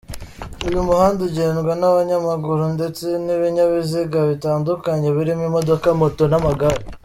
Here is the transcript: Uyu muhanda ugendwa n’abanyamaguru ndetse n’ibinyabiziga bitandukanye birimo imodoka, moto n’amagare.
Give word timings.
Uyu 0.67 0.87
muhanda 0.87 1.19
ugendwa 1.27 1.73
n’abanyamaguru 1.77 2.63
ndetse 2.75 3.05
n’ibinyabiziga 3.25 4.19
bitandukanye 4.29 5.07
birimo 5.15 5.43
imodoka, 5.49 5.87
moto 6.01 6.23
n’amagare. 6.31 6.81